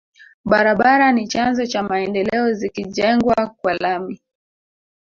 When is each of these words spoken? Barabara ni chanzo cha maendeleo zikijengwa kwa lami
Barabara 0.45 1.11
ni 1.11 1.27
chanzo 1.27 1.65
cha 1.65 1.83
maendeleo 1.83 2.53
zikijengwa 2.53 3.55
kwa 3.61 3.73
lami 3.73 4.21